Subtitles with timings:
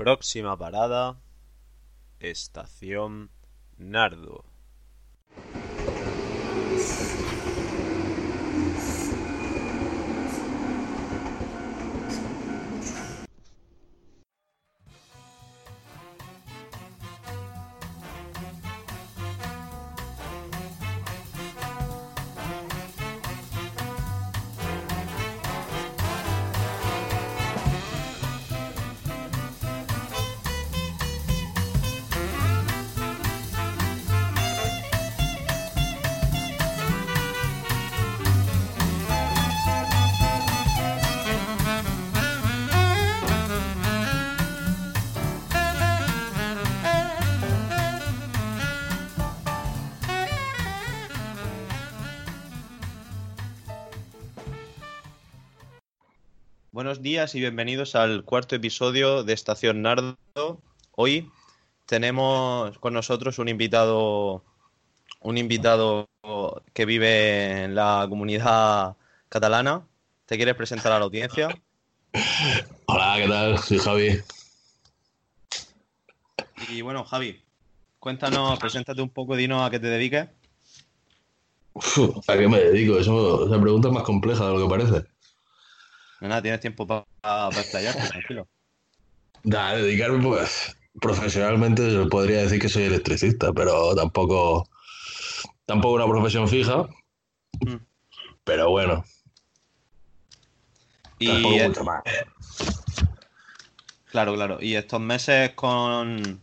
[0.00, 1.20] Próxima parada,
[2.20, 3.28] Estación
[3.76, 4.49] Nardo.
[56.80, 60.16] Buenos días y bienvenidos al cuarto episodio de Estación Nardo.
[60.92, 61.30] Hoy
[61.84, 64.42] tenemos con nosotros un invitado,
[65.20, 66.08] un invitado
[66.72, 68.96] que vive en la comunidad
[69.28, 69.86] catalana.
[70.24, 71.48] ¿Te quieres presentar a la audiencia?
[72.86, 73.58] Hola, ¿qué tal?
[73.58, 74.20] Soy Javi.
[76.70, 77.42] Y bueno, Javi,
[77.98, 80.28] cuéntanos, preséntate un poco, dinos a qué te dediques.
[81.74, 82.96] Uf, ¿A qué me dedico?
[82.96, 85.09] Eso, esa pregunta es más compleja de lo que parece.
[86.20, 88.46] Nada, tienes tiempo para pa explayarte, tranquilo.
[89.42, 94.68] Da, dedicarme, pues, profesionalmente yo podría decir que soy electricista, pero tampoco,
[95.66, 96.86] tampoco una profesión fija.
[97.60, 97.76] Mm.
[98.44, 99.04] Pero bueno,
[101.18, 102.02] Y tampoco mucho más.
[104.10, 104.58] claro, claro.
[104.60, 106.40] Y estos meses con,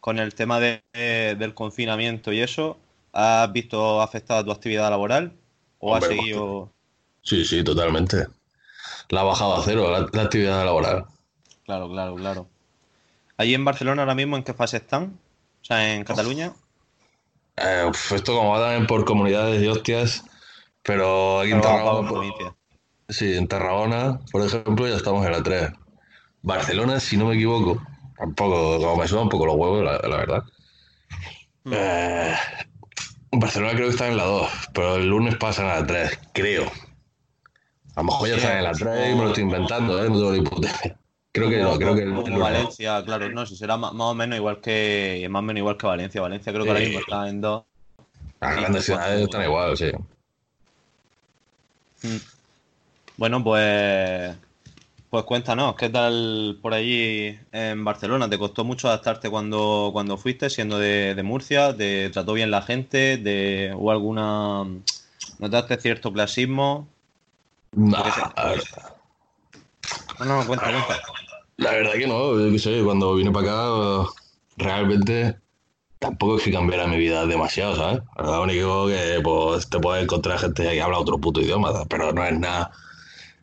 [0.00, 2.78] con el tema de- de- del confinamiento y eso,
[3.12, 5.32] ¿has visto afectada tu actividad laboral?
[5.78, 6.70] ¿O has seguido?
[7.22, 8.26] Sí, sí, totalmente.
[9.08, 11.06] La ha bajado a cero, la, la actividad laboral.
[11.64, 12.48] Claro, claro, claro.
[13.36, 15.18] ¿Allí en Barcelona ahora mismo en qué fase están?
[15.62, 16.52] O sea, en Cataluña.
[17.56, 20.24] Eh, uf, esto como va también por comunidades y hostias,
[20.82, 22.54] pero aquí en por Tarragona,
[23.08, 25.70] sí, en Tarragona, por ejemplo, ya estamos en la 3.
[26.42, 27.82] Barcelona, si no me equivoco,
[28.16, 30.42] tampoco, como me sudan un poco los huevos, la, la verdad.
[31.64, 31.72] Mm.
[31.74, 32.36] Eh,
[33.32, 36.70] Barcelona creo que está en la 2, pero el lunes pasan a la 3, creo.
[37.96, 40.08] A lo mejor ya en la 3 y me lo estoy inventando, ¿eh?
[40.08, 40.68] No tengo ni puta.
[41.32, 42.38] Creo que no, creo que el, el Como.
[42.38, 45.86] Valencia, claro, no, si será más, o menos igual que más o menos igual que
[45.86, 46.20] Valencia.
[46.20, 47.64] Valencia creo que ahora mismo está en dos.
[48.40, 49.90] Las grandes ciudades están igual, sí.
[52.02, 52.16] Mm.
[53.16, 54.36] Bueno, pues
[55.08, 58.28] pues cuéntanos, ¿qué tal por allí en Barcelona?
[58.28, 61.74] ¿Te costó mucho adaptarte cuando, cuando fuiste, siendo de, de Murcia?
[61.74, 63.16] ¿Te trató bien la gente?
[63.16, 64.64] ¿De, ¿Hubo alguna...
[65.38, 66.88] ¿Notaste cierto clasismo?
[67.72, 68.02] Nah,
[70.18, 71.00] No, no, cuenta, cuenta.
[71.58, 74.10] La verdad que no, yo qué sé, cuando vine para acá,
[74.56, 75.36] realmente
[75.98, 78.00] tampoco es que cambiara mi vida demasiado, ¿sabes?
[78.18, 81.86] Lo único que pues, te puedes encontrar gente que habla otro puto idioma, ¿sabes?
[81.88, 82.70] pero no es nada,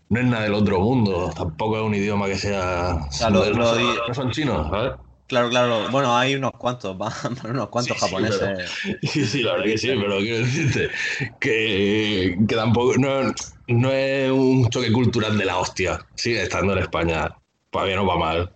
[0.10, 3.00] no es nada del otro mundo, tampoco es un idioma que sea...
[3.32, 4.94] lo no son chinos, ¿sabes?
[5.28, 5.88] Claro, claro.
[5.92, 7.14] Bueno, hay unos cuantos, va-
[7.50, 8.72] unos cuantos Sí, sí, japoneses.
[9.04, 10.90] Sí, sí, la verdad que sí, pero quiero decirte
[11.40, 13.34] que, que tampoco, no,
[13.68, 17.36] no es un choque cultural de la hostia, sigue estando en España,
[17.72, 18.52] para bien o para mal.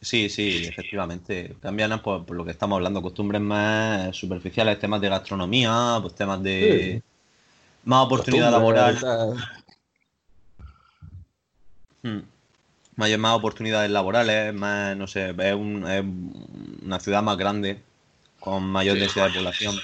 [0.00, 1.56] Sí, sí, efectivamente.
[1.60, 6.42] Cambian por, por lo que estamos hablando, costumbres más superficiales, temas de gastronomía, pues temas
[6.42, 7.02] de
[7.84, 8.96] más oportunidad laboral.
[12.02, 12.20] Hmm.
[12.98, 16.04] Mayor, más oportunidades laborales, más, no sé, es, un- es
[16.84, 17.80] una ciudad más grande,
[18.40, 19.00] con mayor Sí.
[19.00, 19.76] densidad de población.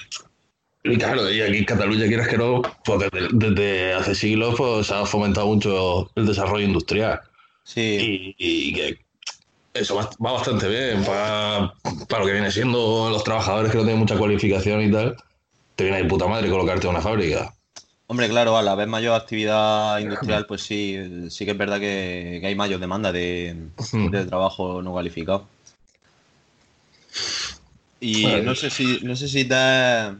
[0.83, 4.87] Y claro, y aquí en Cataluña, quieras que no, pues desde, desde hace siglos pues,
[4.87, 7.21] se ha fomentado mucho el desarrollo industrial.
[7.63, 8.99] Sí, Y, y que
[9.73, 11.73] eso va, va bastante bien para,
[12.07, 15.15] para lo que viene siendo los trabajadores que no tienen mucha cualificación y tal.
[15.75, 17.53] Te viene de puta madre colocarte en una fábrica.
[18.07, 22.39] Hombre, claro, a la vez mayor actividad industrial, pues sí, sí que es verdad que,
[22.41, 25.47] que hay mayor demanda de, de trabajo no cualificado.
[27.99, 30.15] Y no sé si, no sé si te has,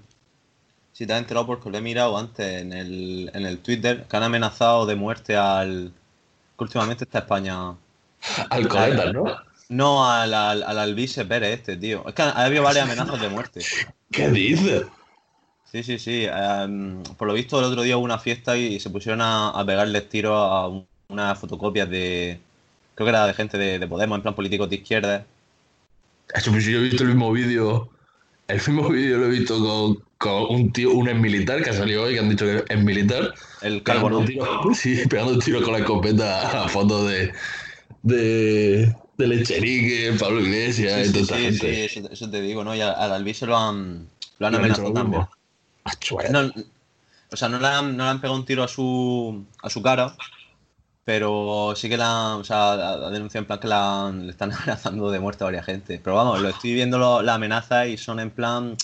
[0.94, 4.18] si te has enterado porque lo he mirado antes en el, en el Twitter, que
[4.18, 5.92] han amenazado de muerte al
[6.58, 7.76] que últimamente está España.
[8.50, 9.26] Alcoletas, ¿no?
[9.68, 12.08] No, al, al, al Alvise Pérez este, tío.
[12.08, 13.62] Es que ha habido varias amenazas de muerte.
[14.12, 14.86] ¿Qué dices?
[15.66, 16.26] Sí, sí, sí.
[16.26, 19.66] Em, por lo visto, el otro día hubo una fiesta y se pusieron a, a
[19.66, 22.40] pegarles tiros a un- unas fotocopias de.
[22.96, 25.26] Creo que era de gente de, de Podemos, en plan políticos de izquierda.
[26.34, 27.90] Eso, pues yo he visto el mismo vídeo.
[28.48, 31.74] El mismo vídeo lo he visto con, con un tío, un ex militar que ha
[31.74, 33.34] salido hoy, que han dicho que es militar.
[33.62, 37.34] El Pegando tiros, sí, pegando tiros con la escopeta a fotos de,
[38.04, 41.90] de, Del Echerique, Pablo Iglesias Sí, y toda sí, esta sí, gente.
[41.90, 42.76] sí, eso, eso te digo, ¿no?
[42.76, 44.08] Y al, al Albi se lo han,
[44.40, 45.28] lo han amenazado también.
[46.12, 46.30] Vaya.
[46.32, 46.52] No,
[47.32, 49.82] o sea, no le, han, no le han pegado un tiro a su, a su
[49.82, 50.16] cara,
[51.06, 54.32] pero sí que la, han- o sea, ha ha denunciado en plan que la, le
[54.32, 56.00] están amenazando de muerte a varias gente.
[56.04, 58.78] Pero vamos, lo estoy viendo lo- la amenaza y son en plan.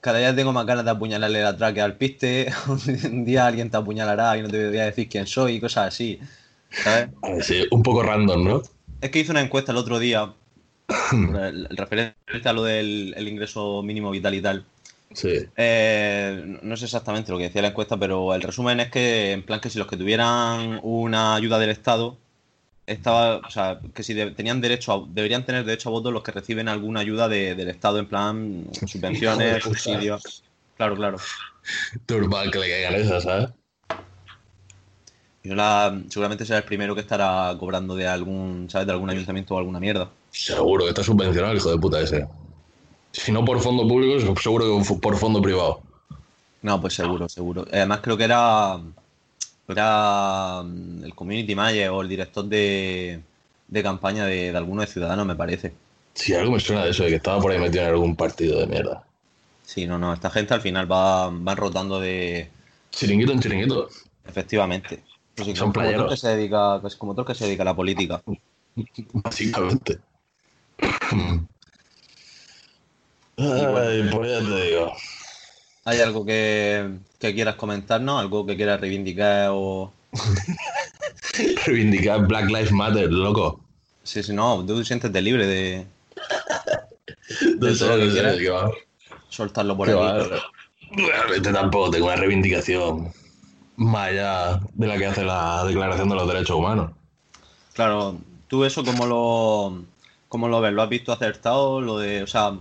[0.00, 2.52] Cada día tengo más ganas de apuñalarle la tráquea al piste.
[3.12, 5.88] Un día alguien te apuñalará y no te voy a decir quién soy y cosas
[5.88, 6.20] así.
[6.70, 7.10] ¿Sabes?
[7.22, 8.62] A ver, sí, un poco random, ¿no?
[9.00, 10.34] Es que hice una encuesta el otro día,
[11.32, 14.66] el, el referente a lo del el ingreso mínimo vital y tal.
[15.16, 15.46] Sí.
[15.56, 19.42] Eh, no- sé exactamente lo que decía la encuesta, pero el resumen es que, en
[19.42, 22.18] plan, que si los que tuvieran una ayuda del Estado,
[22.86, 26.22] estaba, o sea, que si de- tenían derecho a, deberían tener derecho a voto los
[26.22, 30.44] que reciben alguna ayuda de- del Estado, en plan, subvenciones, subsidios.
[30.76, 31.16] Claro, claro.
[32.08, 33.48] Normal que le caigan esas, ¿sabes?
[35.42, 38.86] Y no la- seguramente será el primero que estará cobrando de algún, ¿sabes?
[38.86, 40.10] De algún ayuntamiento o alguna mierda.
[40.30, 42.26] Seguro que está subvencionado el hijo de puta ese.
[43.16, 45.80] Si no por fondo público, seguro que por fondo privado.
[46.60, 47.66] No, pues seguro, seguro.
[47.72, 48.78] Además creo que era,
[49.66, 53.22] era mm, el community manager o el director de,
[53.68, 55.72] de campaña de, de alguno de Ciudadanos, me parece.
[56.12, 58.60] Sí, algo me suena de eso, de que estaba por ahí metido en algún partido
[58.60, 59.02] de mierda.
[59.64, 62.50] Sí, no, no, esta gente al final va, van rotando de...
[62.90, 63.88] Chiringuito en chiringuito.
[64.26, 65.02] Efectivamente.
[65.34, 66.10] Pues sí, Son como, playeros.
[66.10, 68.22] que se dedica, pues como todo el que se dedica a la política.
[69.12, 70.00] Básicamente.
[73.38, 74.92] Ay, pues ya te digo.
[75.84, 78.20] ¿Hay algo que, que quieras comentarnos?
[78.20, 79.92] ¿Algo que quieras reivindicar o...?
[81.66, 83.60] Reivindicar Black Lives Matter, loco.
[84.02, 85.86] Sí, sí, no, tú siéntete libre de
[87.58, 88.36] De todo lo que quieras.
[88.38, 88.70] qué va.
[89.28, 90.00] soltarlo por Qué aquí.
[90.00, 90.42] va.
[90.92, 93.12] Realmente tampoco tengo una reivindicación
[93.76, 96.92] más allá de la que hace la Declaración de los Derechos Humanos.
[97.74, 98.18] Claro,
[98.48, 99.84] tú eso cómo lo,
[100.28, 101.80] cómo lo ves, ¿lo has visto acertado?
[101.80, 102.52] Lo de, o sea,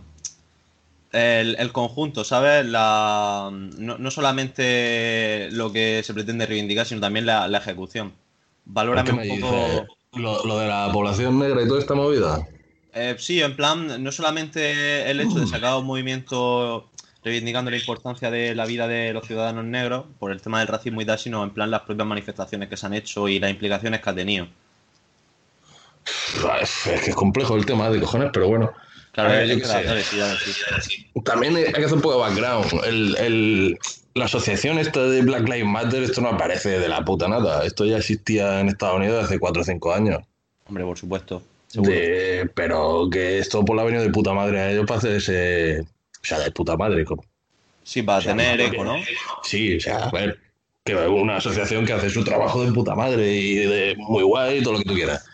[1.16, 2.66] el, el conjunto, ¿sabes?
[2.66, 8.14] La, no, no solamente lo que se pretende reivindicar, sino también la, la ejecución.
[8.66, 9.88] Valórame ¿Qué me un poco.
[10.46, 12.48] lo de la población negra y toda esta movida.
[12.94, 16.90] Eh, sí, en plan, no solamente el hecho de sacar un movimiento
[17.24, 21.02] reivindicando la importancia de la vida de los ciudadanos negros por el tema del racismo
[21.02, 24.00] y tal, sino en plan las propias manifestaciones que se han hecho y las implicaciones
[24.00, 24.48] que ha tenido.
[26.62, 28.72] Es que es complejo el tema de cojones, pero bueno.
[29.16, 29.82] Claro, ver, es yo que la-.
[31.24, 32.86] También hay que hacer un poco de background.
[32.86, 33.80] El, el-
[34.14, 37.66] la asociación esta de Black Lives Matter, esto no aparece de la puta nada.
[37.66, 40.20] Esto ya existía en Estados Unidos hace 4 o 5 años.
[40.68, 41.42] Hombre, por supuesto.
[41.74, 45.82] De- pero que esto por la ha venido de puta madre a ellos para hacerse.
[45.82, 45.86] O
[46.26, 47.04] sea, de puta madre.
[47.06, 47.24] como-
[47.84, 48.96] Sí, para o sea, tener eco, ¿no?
[49.44, 50.40] Sí, o sea, a ver.
[50.84, 54.64] Que una asociación que hace su trabajo de puta madre y de muy guay y
[54.64, 55.26] todo lo que tú quieras.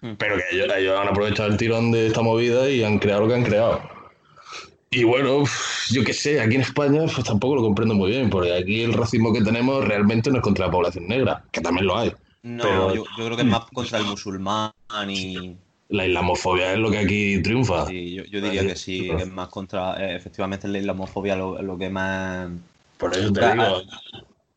[0.00, 3.28] Pero que ellos, ellos han aprovechado el tirón de esta movida y han creado lo
[3.28, 3.82] que han creado.
[4.90, 5.44] Y bueno,
[5.90, 8.94] yo qué sé, aquí en España pues tampoco lo comprendo muy bien, porque aquí el
[8.94, 12.12] racismo que tenemos realmente no es contra la población negra, que también lo hay.
[12.42, 14.70] No, Pero- yo, yo creo que es más contra el musulmán
[15.08, 15.56] y...
[15.90, 17.86] La islamofobia es lo que aquí triunfa.
[17.86, 19.96] Sí, yo, yo diría que sí, que es más contra...
[20.02, 22.48] eh, efectivamente, la islamofobia lo, lo que más...
[22.98, 23.82] Por eso te digo,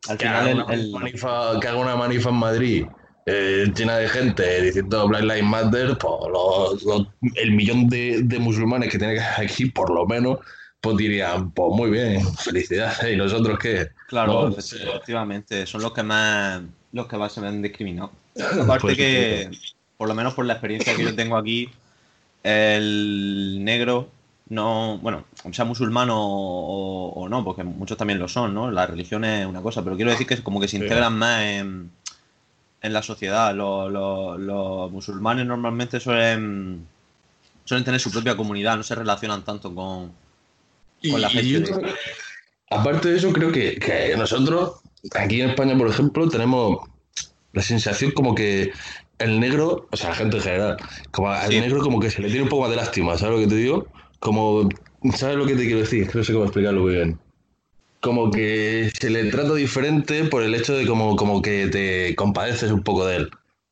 [0.08, 2.84] Al que final, haga, el, una el- manifa, que haga una manifa en Madrid
[3.26, 8.38] eh, llena de gente diciendo Black Lives Matter, pues los- los- el millón de, de
[8.38, 10.38] musulmanes que tiene aquí, por lo menos,
[10.80, 13.12] pues dirían, pues muy bien, felicidades.
[13.12, 13.88] ¿Y nosotros qué?
[14.08, 16.62] Claro, No, efecti- efectivamente, son los que más
[16.92, 18.10] los que más se ven discriminados.
[18.60, 19.50] Aparte Pues, que,
[19.96, 21.68] por lo menos por la experiencia que yo tengo aquí,
[22.42, 24.08] el negro
[24.48, 28.70] no, bueno, sea musulmán o, o- o no, porque muchos también lo son, ¿no?
[28.70, 30.82] La religión es una cosa, pero quiero decir que es como que se Sí.
[30.82, 31.90] integran más en,
[32.82, 33.54] en la sociedad.
[33.54, 36.86] Los, los- los musulmanes normalmente suelen,
[37.64, 40.12] suelen tener su propia comunidad, no se relacionan tanto con,
[41.10, 41.62] con la gente.
[41.62, 41.94] creo-
[42.70, 44.80] aparte de eso, creo que, que nosotros,
[45.14, 46.88] aquí en España, por ejemplo, tenemos
[47.52, 48.72] la sensación como que
[49.18, 50.76] el negro, o sea, la gente en general,
[51.10, 51.60] como al Sí.
[51.60, 53.56] negro como que se le tiene un poco más de lástima, ¿sabes lo que te
[53.60, 53.86] digo?
[54.18, 54.68] Como,
[55.14, 56.10] ¿sabes lo que te quiero decir?
[56.14, 57.18] No sé cómo explicarlo muy bien.
[58.02, 62.70] Como que se le trata diferente por el hecho de como, como que te compadeces
[62.72, 63.30] un poco de él.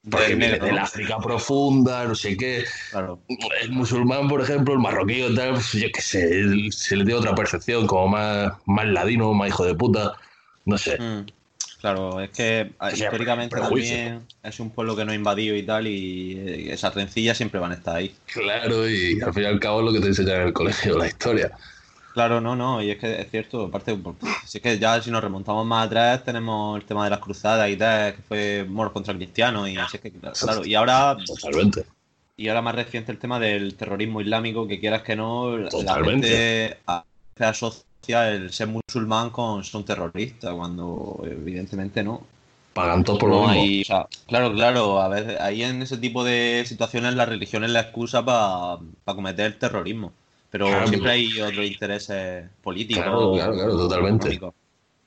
[0.08, 0.78] Porque viene del.
[0.78, 3.18] África profunda, no sé qué Claro.
[3.60, 7.18] el musulmán, por ejemplo, el marroquí o tal, pues, yo qué sé, se le tiene
[7.20, 10.14] otra percepción, como más, más ladino, más hijo de puta,
[10.64, 10.96] no sé.
[10.98, 11.26] Mm,
[11.80, 13.96] Claro, es que ah, O sea, históricamente prejuicio.
[13.96, 17.58] también es un pueblo que no ha invadido y tal, y eh, esas rencillas siempre
[17.58, 18.14] van a estar ahí.
[18.26, 20.98] Claro, y al fin y al cabo es lo que te enseñan en el colegio,
[20.98, 21.50] la historia.
[22.12, 23.96] Claro, no, no, y es que es cierto, aparte,
[24.44, 27.70] si es que ya si nos remontamos más atrás, tenemos el tema de las cruzadas
[27.70, 31.86] y tal, que fue moros contra cristianos, y así es que, claro, y ahora, Totalmente.
[32.36, 36.78] y ahora más reciente el tema del terrorismo islámico, que quieras que no, Totalmente.
[36.86, 42.26] la gente asocia el ser musulmán con ser un terrorista, cuando evidentemente no.
[42.74, 43.50] Pagan todo por lo mismo.
[43.52, 47.62] hay- o sea, claro, claro, a veces ahí en ese tipo de situaciones la religión
[47.62, 50.12] es la excusa para cometer terrorismo.
[50.50, 53.02] Pero Claro, siempre hay otros intereses políticos.
[53.04, 54.28] Claro, claro, claro, totalmente.
[54.34, 54.54] económicos.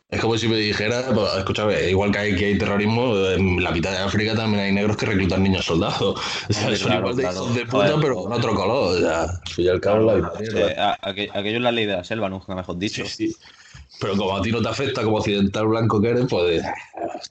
[0.09, 3.71] Es como si me dijera, pues, escúchame, igual que hay, que hay terrorismo, en la
[3.71, 6.19] mitad de África también hay negros que reclutan niños soldados.
[6.49, 7.37] O sea, son claro, igual de claro.
[7.37, 8.95] hijos de puta, pero con otro color.
[8.95, 10.91] O sea, al fin y al cabo la misma mierda.
[10.91, 13.03] A- aqu- aquello es la ley de la selva, nunca mejor dicho.
[13.05, 13.35] Sí, sí.
[13.99, 16.63] Pero como a ti no te afecta como occidental blanco que eres, pues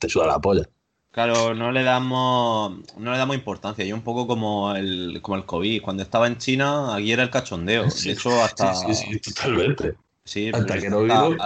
[0.01, 0.69] te suda la polla.
[1.13, 3.85] Claro, no le damos, no le damos importancia.
[3.85, 5.83] Yo un poco como el, como el COVID.
[5.83, 7.85] Cuando estaba en China, aquí era el cachondeo.
[7.91, 8.75] Sí, De hecho, hasta.
[8.75, 9.95] Sí, sí, sí, totalmente.
[10.25, 11.37] sí, hasta que no hasta- vino.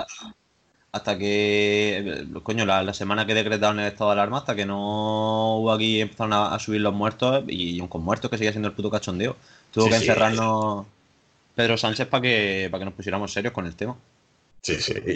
[0.93, 2.27] Hasta que.
[2.43, 6.01] Coño, la, la semana que decretaron el estado de alarma, hasta que no hubo aquí,
[6.01, 8.91] empezaron a, a subir los muertos y un con muertos que seguía siendo el puto
[8.91, 9.37] cachondeo.
[9.73, 10.87] Tuvo que encerrarnos
[11.57, 13.97] Pedro Sánchez para que, para que nos pusiéramos serios con el tema.
[14.67, 14.95] Sí, sí.
[15.07, 15.13] Y,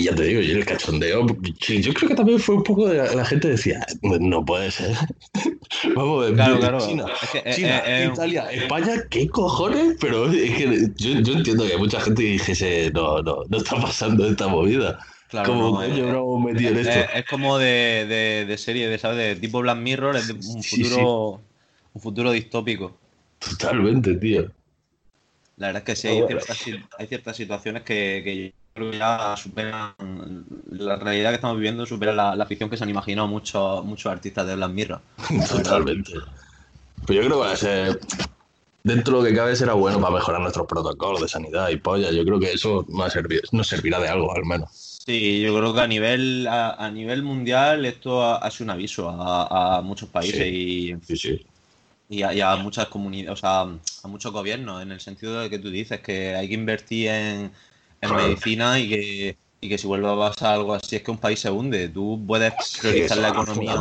[0.00, 2.98] y ya te digo, y el cachondeo, yo creo que también fue un poco de
[2.98, 4.94] la, la gente decía, no puede ser.
[5.96, 6.78] Vamos a ver, Claro, claro.
[6.78, 9.96] China, Es que, eh, China, eh, eh, Italia, España, ¿qué cojones?
[10.00, 14.24] Pero es que yo, yo entiendo que mucha gente dijese, no, no, no está pasando
[14.26, 14.98] esta movida.
[15.26, 17.00] claro, ¿Cómo no, metido en esto?
[17.14, 19.16] es como de, de, de serie, de, ¿sabes?
[19.18, 21.40] De tipo Black Mirror, es de un Sí, futuro,
[21.92, 22.96] un futuro distópico.
[23.38, 24.50] Totalmente, tío.
[25.56, 26.26] La verdad es que sí, hay bueno.
[26.26, 26.58] ciertas,
[26.98, 28.22] hay ciertas situaciones que,
[28.74, 29.94] creo que ya superan
[30.70, 34.10] la realidad que estamos viviendo, supera la, la ficción que se han imaginado muchos, muchos
[34.10, 35.00] artistas de Black Mirror.
[35.50, 36.12] Totalmente.
[37.06, 37.98] Pues yo creo que va a ser,
[38.84, 42.10] dentro de lo que cabe, será bueno para mejorar nuestros protocolos de sanidad y polla.
[42.12, 44.70] Yo creo que eso nos, servir- servirá de algo, al menos.
[45.04, 48.70] Sí, yo creo que a nivel, a, a nivel mundial esto ha, ha sido un
[48.70, 51.46] aviso a, a muchos países y, Sí, sí.
[52.08, 55.50] y a, y a muchas comunidades, o sea, a muchos gobiernos, en el sentido de
[55.50, 57.52] que tú dices que hay que invertir en,
[58.02, 58.24] en Claro.
[58.24, 61.40] medicina y que, y que si vuelve a pasar algo así es que un país
[61.40, 61.88] se hunde.
[61.88, 63.78] Tú puedes priorizar la economía.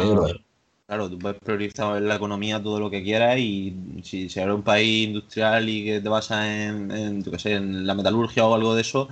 [0.88, 3.74] Claro, tú puedes priorizar la economía todo lo que quieras y
[4.04, 7.54] si, si eres un país industrial y que te basas en, en, yo qué sé,
[7.54, 9.08] en la metalurgia o algo de eso,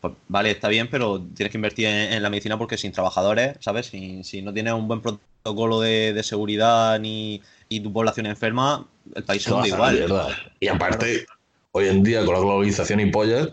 [0.00, 3.56] pues vale, está bien, pero tienes que invertir en, en la medicina porque sin trabajadores,
[3.60, 3.86] ¿sabes?
[3.86, 8.86] Si, si no tienes un buen protocolo de, de seguridad ni y tu población enferma,
[9.14, 9.94] el país se va igual.
[9.96, 10.28] mierda.
[10.60, 11.26] Y aparte,
[11.72, 13.50] hoy en día, con la globalización y pollas,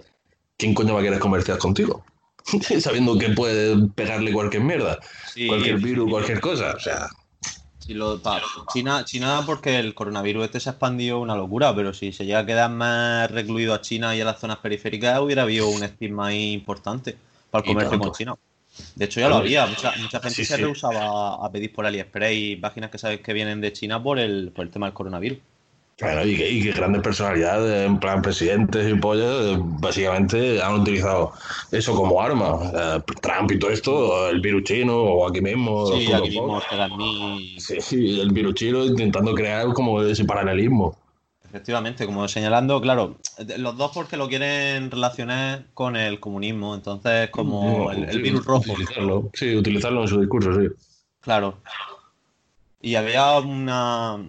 [0.59, 2.03] ¿quién coño va a querer comerciar contigo?
[2.79, 4.99] Sabiendo que puede pegarle cualquier mierda,
[5.33, 6.73] Sí, cualquier virus, cualquier cosa.
[6.75, 7.07] O sea,
[7.79, 8.41] si lo- pa-
[8.73, 12.39] China, China porque el coronavirus este se ha expandido una locura, pero si se llega
[12.39, 16.27] a quedar más recluido a China y a las zonas periféricas, hubiera habido un estigma
[16.27, 17.15] ahí importante
[17.49, 18.35] para el comercio con China.
[18.95, 19.65] De hecho, ya lo había.
[19.65, 23.33] Mucha, mucha gente Sí, se rehusaba a pedir por AliExpress y páginas que sabes que
[23.33, 25.37] vienen de China por el, por el tema del coronavirus.
[26.01, 30.75] Bueno, y que, y que grandes personalidades, en plan presidentes y pollas, eh, básicamente han
[30.79, 31.33] utilizado
[31.71, 32.57] eso como arma.
[32.73, 35.87] Eh, Trump y todo esto, el virus chino, o aquí mismo.
[35.87, 36.61] Sí, aquí mismo
[37.57, 40.95] Sí, el virus chino intentando crear como ese paralelismo.
[41.43, 43.15] Efectivamente, como señalando, claro,
[43.57, 48.45] los dos porque lo quieren relacionar con el comunismo, entonces como el, el Sí, virus
[48.45, 48.71] rojo.
[48.71, 50.67] Utilizarlo, sí, utilizarlo en su discurso, sí.
[51.21, 51.57] Claro.
[52.81, 54.19] Y había una.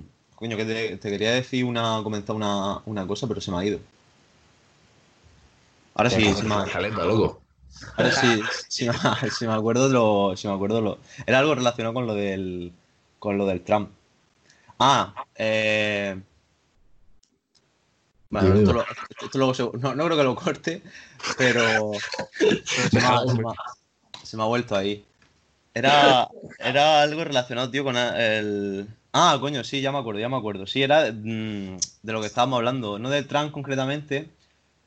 [0.41, 2.01] Coño, que te, te quería decir una.
[2.03, 3.79] comentar una, una cosa, pero se me ha ido.
[5.95, 7.43] Ahora sí, sí me, Caleta, loco.
[7.97, 10.35] ahora sí, sí me, sí me acuerdo de lo.
[10.37, 10.99] sí me acuerdo lo.
[11.27, 12.73] Era algo relacionado con lo del.
[13.19, 13.91] con lo del Trump.
[14.79, 16.19] Ah, eh.
[18.31, 18.87] Bueno, esto, lo-
[19.21, 20.83] esto luego se- no, no creo que lo corte,
[21.37, 21.91] pero,
[22.75, 25.05] pero se, me ha, se me ha- se me ha vuelto ahí.
[25.75, 26.29] Era,
[26.59, 28.89] era algo relacionado, tío, con el...
[29.13, 30.67] Ah, coño, sí, ya me acuerdo, ya me acuerdo.
[30.67, 34.29] Sí, era mm, de lo que estábamos hablando, no de Trump concretamente,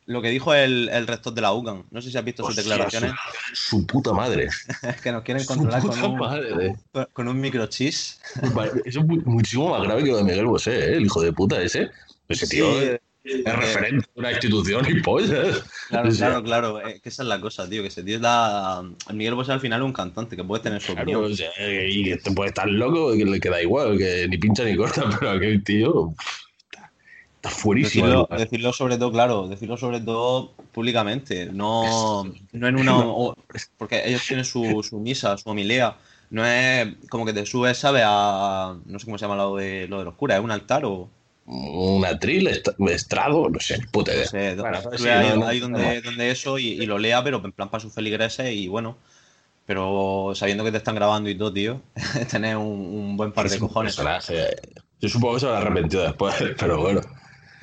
[0.05, 1.83] lo que dijo el, el rector de la UCAM.
[1.91, 3.11] No sé si has visto sus declaraciones,
[3.53, 4.47] Su, su puta madre.
[5.03, 6.75] que nos quieren controlar con un, madre.
[7.11, 7.93] con un microchip.
[8.53, 10.95] Vale, Eso es mu- muchísimo más grave que lo de Miguel Bosé, ¿eh?
[10.97, 11.89] el hijo de puta ese.
[12.29, 12.87] Ese tío Sí,
[13.23, 15.63] es, eh, referente de una institución y pollas.
[15.89, 16.79] Claro, claro, claro.
[16.81, 17.81] Es que esa es la cosa, tío.
[17.81, 18.83] Que ese tío es la.
[19.13, 21.31] Miguel Bosé al final es un cantante que puede tener su Claro, opinión.
[21.31, 21.49] o sea,
[21.87, 25.03] y que te puede estar loco, que le queda igual, que ni pincha ni corta,
[25.19, 26.13] pero aquel tío
[26.65, 26.91] está,
[27.35, 28.27] está fuerísimo.
[28.29, 32.97] Decirlo, sobre todo, claro, decirlo sobre todo públicamente, no, no en una...
[32.97, 33.35] o-
[33.77, 35.95] porque ellos tienen su, su misa, su homilía,
[36.31, 38.01] no es como que te subes, ¿sabes?
[38.05, 38.75] A...
[38.85, 41.09] no sé cómo se llama lo de, lo de los curas, ¿es un altar o...?
[41.45, 44.25] Un atril, est- estrado, no sé, puta idea.
[44.25, 45.59] No sé, Bueno, sí, ahí, no, no, ahí no.
[45.59, 48.97] donde, donde eso y, y lo lea, pero en plan para sus feligreses y bueno,
[49.65, 51.81] pero sabiendo que te están grabando y todo, tío,
[52.31, 53.95] tener un, un buen par Es de cojones.
[53.95, 54.55] personaje,
[55.01, 57.01] Yo supongo que se habrá arrepentido después, pero bueno.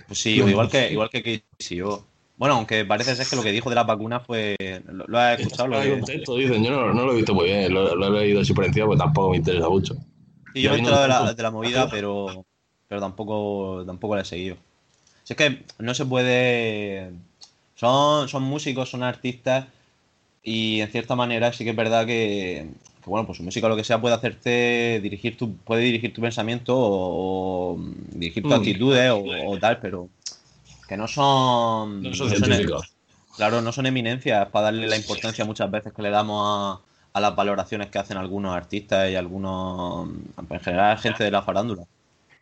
[0.07, 1.23] Pues sí, igual que, igual que
[1.59, 2.07] Casey, yo.
[2.37, 4.57] Bueno, aunque parece ser que lo que dijo de la vacuna fue.
[4.87, 5.69] ¿Lo, lo has escuchado?
[5.69, 6.65] Lo contexto, dicen.
[6.65, 8.87] Yo no, no lo he visto muy bien, lo, lo he leído así por encima,
[8.87, 9.95] pues tampoco me interesa mucho.
[10.53, 12.47] Sí, yo he enterado de la, de la movida, pero,
[12.91, 14.59] pero tampoco, tampoco la he seguido.
[15.25, 17.13] Si es que no se puede.
[17.77, 19.67] Son, son músicos, son artistas,
[20.43, 22.71] y en cierta manera sí que es verdad que,
[23.03, 26.15] que, bueno, pues su música o lo que sea puede hacerte dirigir tu, puede dirigir
[26.15, 27.79] tu pensamiento o, o
[28.15, 28.57] dirigir tus Mm.
[28.57, 30.09] actitudes o, o tal, pero
[30.89, 32.03] que no son.
[32.03, 32.95] No son no científicos.
[33.37, 36.81] Claro, no son eminencias para darle la importancia muchas veces que le damos a,
[37.15, 40.09] a las valoraciones que hacen algunos artistas y algunos,
[40.51, 41.85] en general, gente de la farándula.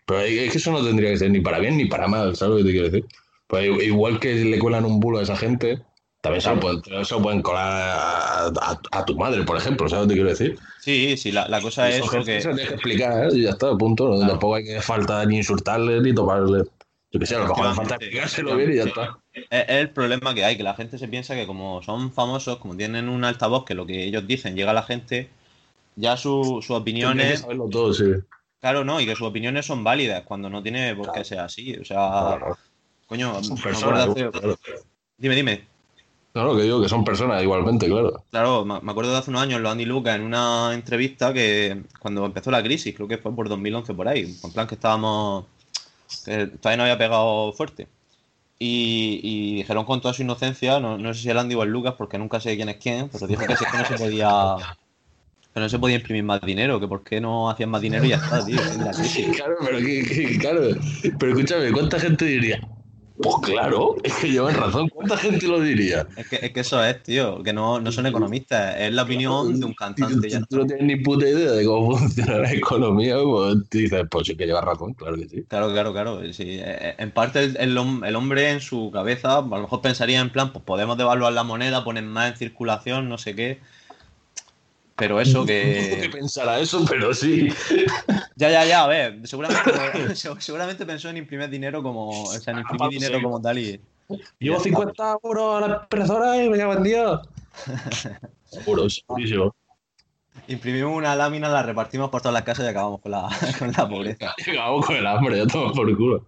[0.09, 2.53] Pero es que eso no tendría que ser ni para bien ni para mal, ¿sabes
[2.53, 3.05] lo que te quiero decir?
[3.47, 5.81] Pues igual que le cuelan un bulo a esa gente,
[6.23, 9.89] también se lo pueden, se lo pueden colar a, a- a tu madre, por ejemplo,
[9.89, 10.59] ¿sabes lo que te quiero decir?
[10.81, 12.41] Sí, sí, la, la cosa es Eso, eso que...
[12.41, 13.37] se lo tienes que explicar, ¿eh?
[13.37, 14.15] y ya está, punto.
[14.17, 14.33] Claro.
[14.33, 16.65] Tampoco hay que falta ni insultarle ni tomarle.
[17.11, 19.19] Yo qué sé, a lo mejor hace falta explicárselo bien y ya está.
[19.33, 22.59] Es, es el problema que hay, que la gente se piensa que como son famosos,
[22.59, 25.29] como tienen un altavoz que lo que ellos dicen llega a la gente,
[25.97, 27.41] ya su- que opiniones...
[27.41, 28.05] saberlo todo, sí.
[28.61, 31.25] Claro, no, y que sus opiniones son válidas cuando no tiene por qué Claro.
[31.25, 31.75] ser así.
[31.77, 31.97] O sea,
[32.39, 32.59] Claro,
[33.07, 34.59] coño, Son me personas, acuerdo hace- claro.
[35.17, 35.69] Dime, dime.
[36.35, 38.23] Lo que digo, que son personas igualmente, claro.
[38.31, 42.27] Claro, me acuerdo de hace unos años, los Andy Lucas, en una entrevista que cuando
[42.27, 45.47] empezó la crisis, creo que fue por 2011 por ahí, en plan que estábamos,
[46.25, 47.89] que todavía no había pegado fuerte.
[48.61, 51.71] Y, y dijeron con toda su inocencia, no, no sé si el Andy o el
[51.71, 54.57] Lucas, porque nunca sé quién es quién, pero dijo que, sí, que no se podía
[55.59, 58.11] que no se podía imprimir más dinero, que por qué no hacían más dinero y
[58.11, 58.59] ya está, tío.
[59.37, 60.61] Claro, pero que, que- claro.
[61.19, 62.61] Pero escúchame, ¿cuánta gente diría?
[63.21, 64.89] Pues claro, es que llevan razón.
[64.91, 66.07] ¿Cuánta gente lo diría?
[66.17, 69.59] Es que, es que eso es, tío, que no, no son economistas, es la opinión
[69.59, 70.29] de un cantante.
[70.49, 74.37] tú no tienes ni puta idea de cómo funciona la economía, pues dices, pues sí
[74.37, 75.43] que llevas razón, claro que sí.
[75.49, 76.33] Claro, claro, claro.
[76.33, 76.45] Sí.
[76.61, 80.31] Eh, En parte el, el el hombre en su cabeza a lo mejor pensaría en
[80.31, 83.59] plan, pues podemos devaluar la moneda, poner más en circulación, no sé qué.
[84.99, 86.11] Pero eso No que que...
[86.11, 87.49] pensara eso, pero sí.
[88.37, 92.11] Ya, ya, ya, a ver, seguramente, seguramente pensó en imprimir dinero como...
[92.11, 93.23] O sea, en imprimir Aparte, dinero sí.
[93.25, 93.81] como tal y...
[94.39, 97.29] Llevo 50 euros a la impresora y me en Dios.
[98.45, 99.55] Seguro, segurísimo.
[100.47, 103.89] Imprimimos una lámina, la repartimos por todas las casas y acabamos con la, con la
[103.89, 104.35] pobreza.
[104.41, 106.27] Acabamos con el hambre, ya tomo por culo.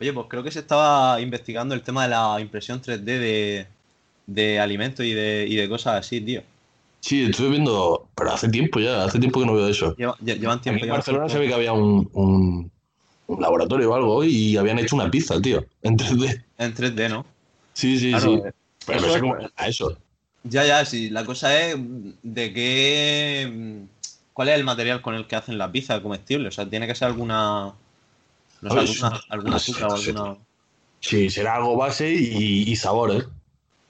[0.00, 3.66] Oye, pues creo que se estaba investigando el tema de la impresión 3D de,
[4.26, 6.42] de alimentos y de, y de cosas así, tío.
[7.00, 9.94] Sí, estuve viendo, pero hace tiempo ya, hace tiempo que no veo eso.
[9.96, 11.32] Lleva- lle- llevan Aquí tiempo en llevan Barcelona tiempo.
[11.32, 12.70] se ve que había un, un,
[13.28, 16.44] un laboratorio o algo y habían hecho una pizza, tío, en 3D.
[16.58, 17.24] En 3D, ¿no?
[17.74, 18.42] Sí, sí, Claro, sí.
[18.48, 18.52] eh,
[18.86, 19.96] Pero eso no sé es- cómo a eso.
[20.44, 21.10] Ya, ya, sí.
[21.10, 21.76] La cosa es
[22.22, 23.82] de qué.
[24.32, 26.48] ¿Cuál es el material con el que hacen la pizza comestible?
[26.48, 27.72] O sea, tiene que ser alguna.
[28.60, 30.36] No sé, alguna, alguna azúcar o alguna.
[31.00, 33.26] Sí, será algo base y, y sabores.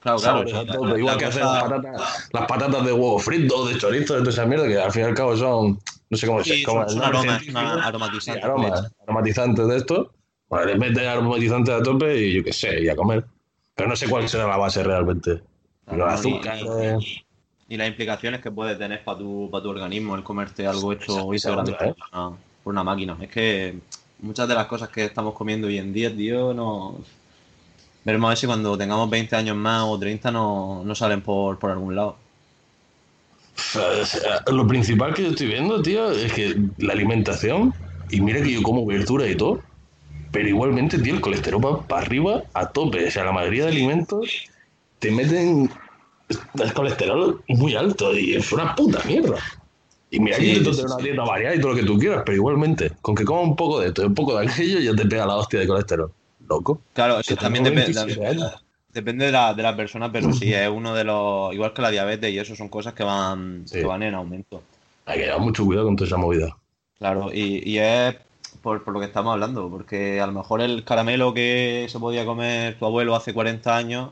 [0.01, 0.97] Claro, claro.
[0.97, 4.21] Igual la que hacen cosa- las patatas, las patatas de huevo frito, de chorizo, de
[4.21, 5.79] toda esa mierda, que al fin y al cabo son,
[6.11, 7.43] no sé cómo Sí, se cómo son, aromas,
[7.85, 8.45] aromatizantes.
[8.45, 10.13] aromas, aromatizantes de esto.
[10.49, 13.25] Bueno, les meten aromatizantes a tope y yo qué sé, y a comer.
[13.75, 15.43] Pero no sé cuál será la base realmente.
[15.85, 16.65] Claro, ni- azúcares.
[16.99, 17.25] ni-
[17.71, 21.35] Y las implicaciones que puede tener para tu, para tu organismo el comerte algo hecho
[21.35, 21.39] ¿eh?
[21.43, 23.17] por una, por una máquina.
[23.21, 23.79] Es que
[24.21, 26.97] muchas de las cosas que estamos comiendo hoy en día, tío, no.
[28.05, 31.59] Veremos a ver si cuando tengamos 20 años más o 30 no, no salen por,
[31.59, 32.25] por algún lado.
[34.05, 37.75] Sea, Lo principal que yo estoy viendo, tío, es que la alimentación,
[38.09, 39.67] y mira que yo como verdura y todo,
[40.31, 43.07] pero igualmente, tío, el colesterol va para arriba a tope.
[43.09, 44.51] O sea, la mayoría de alimentos
[44.99, 45.71] te meten
[46.61, 49.39] el colesterol muy alto y es una puta mierda.
[50.11, 50.87] Y mira que Sí, sí, tener sí.
[50.87, 53.57] una dieta variada y todo lo que tú quieras, pero igualmente, con que coma un
[53.57, 56.15] poco de esto y un poco de aquello, ya te pega la hostia de colesterol.
[56.49, 56.81] Loco.
[56.95, 58.65] Claro, eso también tengo depe- 27 años.
[58.93, 61.53] depende de la, de la persona, pero sí, es uno de los.
[61.55, 63.81] Igual que la diabetes y eso son cosas que van, Sí.
[63.81, 64.63] que van en aumento.
[65.07, 66.57] Hay que llevar mucho cuidado con toda esa movida.
[66.99, 68.17] Claro, y, y es
[68.63, 72.25] por, por lo que estamos hablando, porque a lo mejor el caramelo que se podía
[72.25, 74.11] comer tu abuelo hace 40 años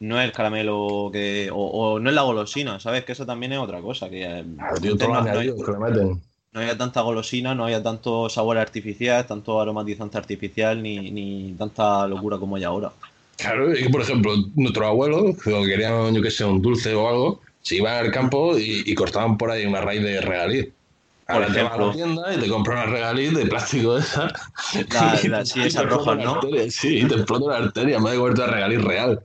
[0.00, 1.50] no es el caramelo que.
[1.52, 1.64] O,
[1.94, 3.04] o no es la golosina, ¿sabes?
[3.04, 4.10] Que eso también es otra cosa.
[4.10, 6.22] Que eh, Claro, tío, antes todos los no, no, que le meten.
[6.54, 12.06] No había tanta golosina, no había tanto sabor artificial, tanto aromatizante artificial, ni, ni tanta
[12.06, 12.92] locura como hay ahora.
[13.36, 17.08] Claro, es que por ejemplo, nuestros abuelos, cuando querían, yo que sé, un dulce o
[17.08, 20.68] algo, se iban al campo y, y cortaban por ahí una raíz de regaliz.
[21.26, 24.00] Por Ahora te vas a la tienda y te compras una regaliz de plástico de
[24.00, 24.32] esa.
[24.92, 26.34] La- y la- sí, y esas rojas, ¿no?
[26.34, 26.70] arteria.
[26.70, 29.20] Sí, y te explota la arteria de comerte una regaliz real.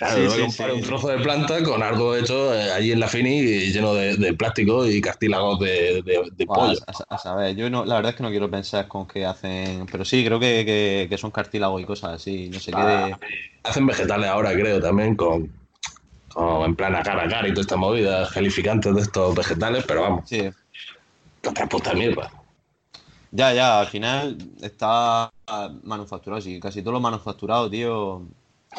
[0.00, 0.80] Claro, Sí, sí, comparo sí.
[0.80, 4.16] un trozo de planta con algo hecho eh, allí en la Fini y lleno de,
[4.16, 6.78] de plástico y cartílagos de, de, pollo.
[6.86, 9.88] a, a saber, yo no, la verdad es que no quiero pensar con que hacen,
[9.88, 13.20] pero sí, creo que, que- que son cartílagos y cosas así, no sé qué de...
[13.62, 15.50] Hacen vegetales ahora, creo, también con,
[16.28, 20.24] con en plan agar agar y todas estas movidas gelificantes de estos vegetales, pero vamos,
[20.24, 20.50] Sí,
[21.46, 22.30] otra puta mierda.
[23.30, 25.30] ya, ya, al final está
[25.82, 28.28] manufacturado, sí, casi todo lo manufacturado, tío,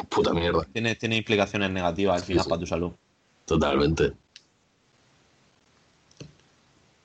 [0.08, 2.48] Puta mierda, tiene, tiene implicaciones negativas al final sí.
[2.48, 2.92] para tu salud.
[3.46, 4.12] totalmente.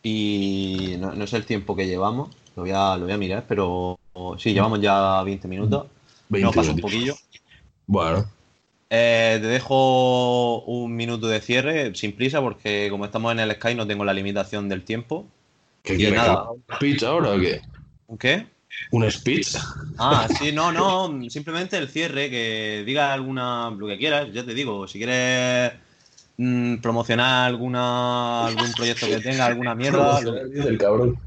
[0.04, 3.46] Y no, no sé el tiempo que llevamos, lo voy a, lo voy a mirar,
[3.48, 4.00] pero
[4.38, 5.88] sí, llevamos ya 20 minutos,
[6.30, 6.82] 20 nos pasa un minutos.
[6.82, 7.16] poquillo.
[7.88, 8.26] Bueno,
[8.90, 13.76] Eh, te dejo un minuto de cierre, sin prisa, porque como estamos en el Sky
[13.76, 15.26] no tengo la limitación del tiempo.
[15.84, 16.06] ¿qué Y
[17.06, 17.62] ahora o qué?
[18.08, 18.48] ¿Un qué?
[18.92, 19.56] ¿Un speech?
[19.98, 24.54] Ah, sí, no, no, simplemente el cierre, que diga alguna, lo que quieras, ya te
[24.54, 25.74] digo, si quieres
[26.38, 31.18] mm, promocionar alguna, algún proyecto que tenga, alguna mierda, lo, el cabrón.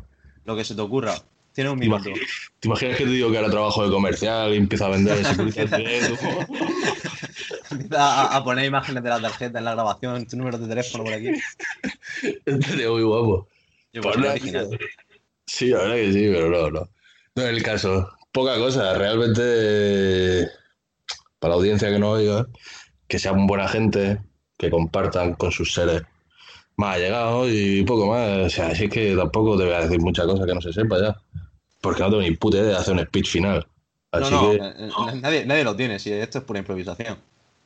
[0.45, 1.15] lo que se te ocurra.
[1.53, 2.09] Tienes un ¿Te minuto.
[2.11, 5.19] imaginas, te imaginas que te digo que ahora trabajo de comercial y empiezo a vender
[7.71, 11.05] Empieza a, a poner imágenes de la tarjeta en la grabación, tu número de teléfono
[11.05, 11.31] por aquí.
[12.47, 13.49] Estaría muy guapo.
[13.93, 14.69] Yo, Pues pues.
[15.47, 16.89] Sí, la verdad que sí, pero no, no.
[17.41, 18.07] No es el caso.
[18.33, 20.47] Poca cosa, realmente
[21.39, 22.47] para la audiencia que no oiga,
[23.09, 24.21] que sean buena gente,
[24.59, 26.03] que compartan con sus seres
[26.77, 28.47] más allegados y poco más.
[28.47, 30.71] O sea, así es que tampoco te voy a decir muchas cosas que no se
[30.71, 31.17] sepa ya.
[31.81, 33.67] Porque no tengo ni puta idea de hacer un speech final.
[34.13, 37.17] No, Así no, que, eh, eh, nadie, nadie lo tiene, si esto es pura improvisación.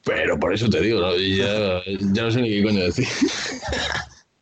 [0.04, 1.16] pero por eso te digo, ¿no?
[1.16, 1.82] Ya,
[2.12, 3.08] ya no sé ni qué coño decir.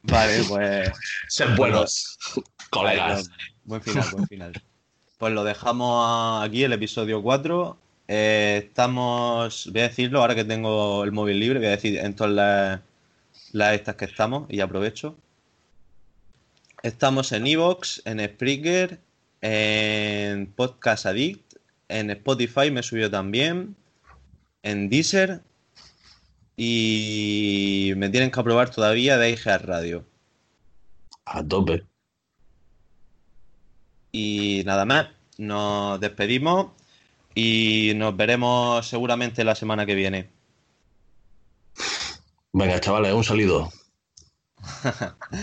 [0.03, 0.91] Vale, pues.
[1.29, 2.19] Ser buenos
[2.69, 3.31] colegas.
[3.65, 4.63] Buen final, buen final.
[5.23, 7.79] Pues lo dejamos aquí, el episodio 4.
[8.09, 12.17] Eh, estamos, voy a decirlo, ahora que tengo el móvil libre, voy a decir en
[12.17, 12.81] todas las,
[13.53, 15.17] las estas que estamos y aprovecho.
[16.83, 18.99] Estamos en Evox, en Spreaker,
[19.43, 21.55] en Podcast Addict,
[21.87, 23.77] en Spotify me subió también,
[24.65, 25.41] en Deezer
[26.57, 30.05] y me tienen que aprobar todavía de iHeart Radio.
[31.27, 31.92] A tope.
[34.13, 36.73] Y nada más, nos despedimos
[37.35, 40.31] y nos veremos seguramente la semana que viene.
[42.53, 43.73] Venga, chavales, un saludo.